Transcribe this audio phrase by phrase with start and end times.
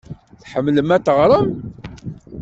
[0.41, 1.49] Tḥemmlem ad teɣrem?